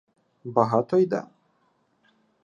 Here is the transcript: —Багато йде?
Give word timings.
—Багато 0.43 0.97
йде? 0.97 1.23